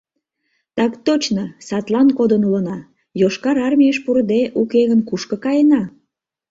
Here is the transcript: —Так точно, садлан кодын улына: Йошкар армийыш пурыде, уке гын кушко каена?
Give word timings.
—Так 0.77 0.91
точно, 1.05 1.43
садлан 1.67 2.07
кодын 2.17 2.41
улына: 2.49 2.77
Йошкар 3.21 3.57
армийыш 3.67 3.97
пурыде, 4.03 4.41
уке 4.61 4.81
гын 4.89 5.01
кушко 5.09 5.35
каена? 5.43 5.83